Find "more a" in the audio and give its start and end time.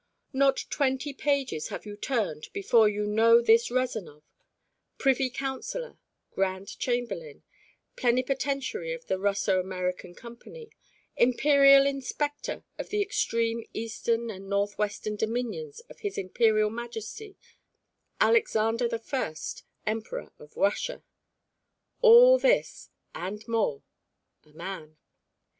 23.47-24.49